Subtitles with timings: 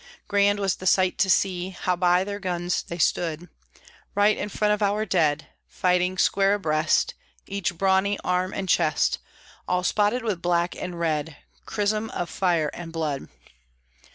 [0.27, 3.47] Grand was the sight to see How by their guns they stood,
[4.15, 7.13] Right in front of our dead, Fighting square abreast
[7.45, 9.19] Each brawny arm and chest
[9.67, 11.37] All spotted with black and red,
[11.67, 13.27] Chrism of fire and blood!